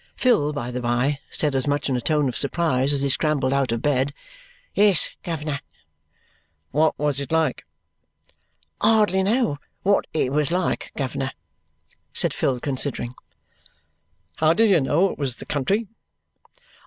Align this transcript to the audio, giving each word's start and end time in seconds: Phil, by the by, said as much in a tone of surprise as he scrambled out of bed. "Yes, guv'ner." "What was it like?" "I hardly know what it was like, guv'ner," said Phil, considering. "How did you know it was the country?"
Phil, 0.15 0.51
by 0.51 0.71
the 0.71 0.81
by, 0.81 1.19
said 1.29 1.53
as 1.53 1.67
much 1.67 1.87
in 1.87 1.95
a 1.95 2.01
tone 2.01 2.27
of 2.27 2.35
surprise 2.35 2.91
as 2.91 3.03
he 3.03 3.09
scrambled 3.09 3.53
out 3.53 3.71
of 3.71 3.83
bed. 3.83 4.15
"Yes, 4.73 5.11
guv'ner." 5.23 5.59
"What 6.71 6.97
was 6.97 7.19
it 7.19 7.31
like?" 7.31 7.67
"I 8.81 8.95
hardly 8.95 9.21
know 9.21 9.59
what 9.83 10.05
it 10.11 10.31
was 10.31 10.51
like, 10.51 10.91
guv'ner," 10.97 11.29
said 12.13 12.33
Phil, 12.33 12.59
considering. 12.59 13.13
"How 14.37 14.53
did 14.53 14.71
you 14.71 14.81
know 14.81 15.11
it 15.11 15.19
was 15.19 15.35
the 15.35 15.45
country?" 15.45 15.87